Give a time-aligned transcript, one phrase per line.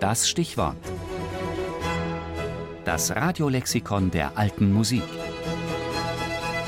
[0.00, 0.76] Das Stichwort.
[2.84, 5.02] Das Radiolexikon der alten Musik.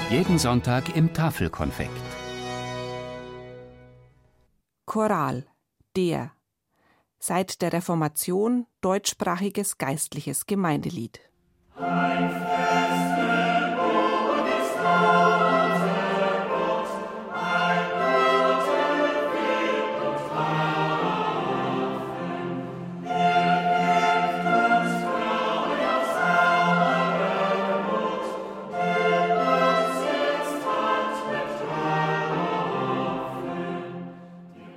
[0.08, 1.90] Jeden Sonntag im Tafelkonfekt.
[4.86, 5.44] Choral,
[5.94, 6.32] der.
[7.18, 11.20] Seit der Reformation deutschsprachiges geistliches Gemeindelied.
[11.76, 12.37] Ein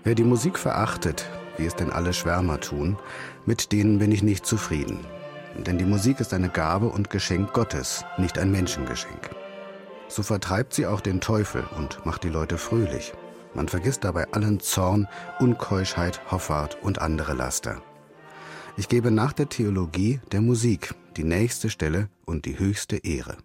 [0.03, 2.97] Wer die Musik verachtet, wie es denn alle Schwärmer tun,
[3.45, 4.99] mit denen bin ich nicht zufrieden.
[5.57, 9.29] Denn die Musik ist eine Gabe und Geschenk Gottes, nicht ein Menschengeschenk.
[10.07, 13.13] So vertreibt sie auch den Teufel und macht die Leute fröhlich.
[13.53, 15.07] Man vergisst dabei allen Zorn,
[15.39, 17.81] Unkeuschheit, Hoffart und andere Laster.
[18.77, 23.37] Ich gebe nach der Theologie der Musik die nächste Stelle und die höchste Ehre.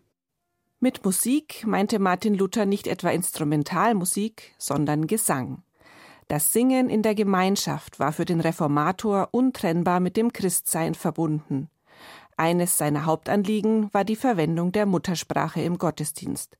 [0.80, 5.62] Mit Musik meinte Martin Luther nicht etwa Instrumentalmusik, sondern Gesang.
[6.28, 11.70] Das Singen in der Gemeinschaft war für den Reformator untrennbar mit dem Christsein verbunden.
[12.36, 16.58] Eines seiner Hauptanliegen war die Verwendung der Muttersprache im Gottesdienst.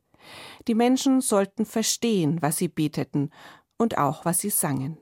[0.69, 3.31] Die Menschen sollten verstehen, was sie beteten
[3.77, 4.99] und auch was sie sangen.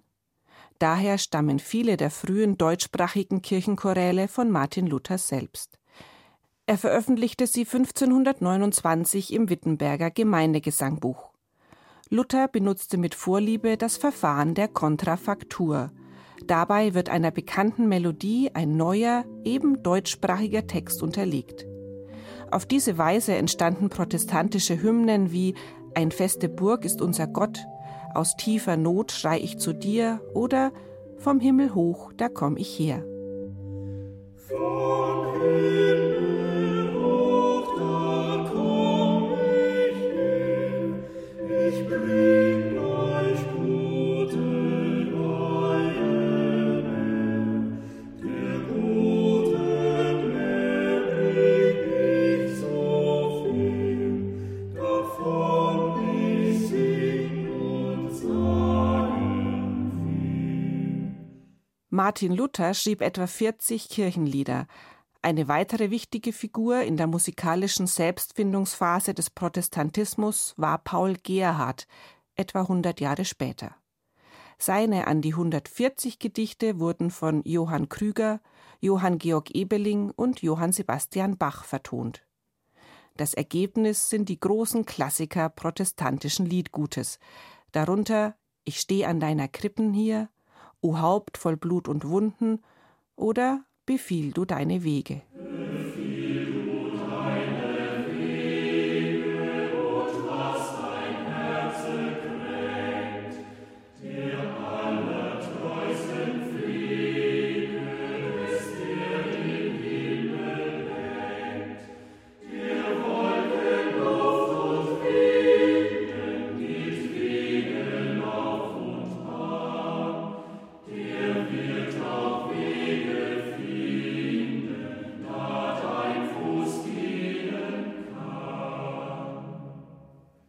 [0.79, 5.79] Daher stammen viele der frühen deutschsprachigen Kirchenchoräle von Martin Luther selbst.
[6.67, 11.34] Er veröffentlichte sie 1529 im Wittenberger Gemeindegesangbuch.
[12.15, 15.91] Luther benutzte mit Vorliebe das Verfahren der Kontrafaktur.
[16.47, 21.67] Dabei wird einer bekannten Melodie ein neuer, eben deutschsprachiger Text unterlegt.
[22.53, 25.57] Auf diese Weise entstanden protestantische Hymnen wie
[25.97, 27.67] Ein feste Burg ist unser Gott,
[28.15, 30.71] Aus tiefer Not schrei ich zu dir oder
[31.19, 33.05] Vom Himmel hoch, da komm ich her.
[34.37, 35.04] Vom
[61.95, 64.67] Martin Luther schrieb etwa 40 Kirchenlieder.
[65.23, 71.87] Eine weitere wichtige Figur in der musikalischen Selbstfindungsphase des Protestantismus war Paul Gerhardt,
[72.35, 73.77] etwa 100 Jahre später.
[74.59, 78.41] Seine an die 140 Gedichte wurden von Johann Krüger,
[78.81, 82.27] Johann Georg Ebeling und Johann Sebastian Bach vertont.
[83.17, 87.21] Das Ergebnis sind die großen Klassiker protestantischen Liedgutes,
[87.71, 88.35] darunter
[88.65, 90.29] Ich steh an deiner Krippen hier,
[90.85, 92.63] O Haupt voll Blut und Wunden,
[93.17, 95.23] oder Befiehl du deine Wege.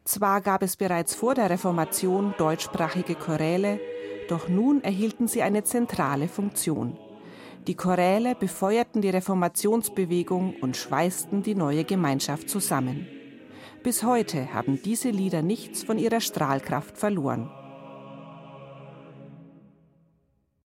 [0.05, 3.79] Zwar gab es bereits vor der Reformation deutschsprachige Choräle,
[4.29, 6.95] doch nun erhielten sie eine zentrale Funktion.
[7.65, 13.07] Die Choräle befeuerten die Reformationsbewegung und schweißten die neue Gemeinschaft zusammen.
[13.81, 17.49] Bis heute haben diese Lieder nichts von ihrer Strahlkraft verloren.